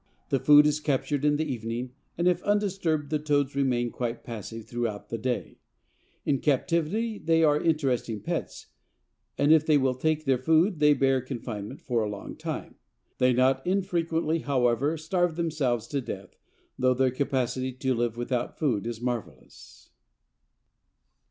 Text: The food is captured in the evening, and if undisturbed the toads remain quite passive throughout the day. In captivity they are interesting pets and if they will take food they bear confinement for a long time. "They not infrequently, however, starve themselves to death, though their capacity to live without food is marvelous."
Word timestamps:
The 0.29 0.39
food 0.39 0.65
is 0.65 0.79
captured 0.79 1.23
in 1.23 1.35
the 1.35 1.45
evening, 1.45 1.91
and 2.17 2.27
if 2.27 2.41
undisturbed 2.41 3.11
the 3.11 3.19
toads 3.19 3.55
remain 3.55 3.91
quite 3.91 4.23
passive 4.23 4.65
throughout 4.65 5.09
the 5.09 5.17
day. 5.19 5.59
In 6.25 6.39
captivity 6.39 7.19
they 7.19 7.43
are 7.43 7.61
interesting 7.61 8.19
pets 8.19 8.65
and 9.37 9.51
if 9.53 9.63
they 9.63 9.77
will 9.77 9.93
take 9.93 10.23
food 10.41 10.79
they 10.79 10.95
bear 10.95 11.21
confinement 11.21 11.81
for 11.81 12.01
a 12.01 12.09
long 12.09 12.35
time. 12.35 12.77
"They 13.19 13.31
not 13.31 13.61
infrequently, 13.67 14.39
however, 14.39 14.97
starve 14.97 15.35
themselves 15.35 15.85
to 15.89 16.01
death, 16.01 16.35
though 16.79 16.95
their 16.95 17.11
capacity 17.11 17.71
to 17.71 17.93
live 17.93 18.17
without 18.17 18.57
food 18.57 18.87
is 18.87 18.99
marvelous." 19.01 19.91